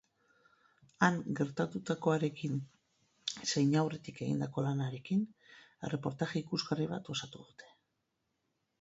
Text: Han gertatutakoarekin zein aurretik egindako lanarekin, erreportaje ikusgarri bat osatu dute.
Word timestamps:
Han 1.07 1.19
gertatutakoarekin 1.39 2.57
zein 3.51 3.77
aurretik 3.83 4.25
egindako 4.29 4.67
lanarekin, 4.69 5.23
erreportaje 5.91 6.45
ikusgarri 6.45 6.93
bat 6.97 7.17
osatu 7.17 7.49
dute. 7.49 7.75